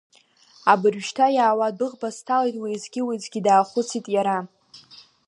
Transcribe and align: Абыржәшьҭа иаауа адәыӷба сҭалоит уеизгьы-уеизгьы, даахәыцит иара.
Абыржәшьҭа 0.71 1.27
иаауа 1.35 1.65
адәыӷба 1.69 2.09
сҭалоит 2.15 2.55
уеизгьы-уеизгьы, 2.61 3.39
даахәыцит 3.45 4.05
иара. 4.15 4.37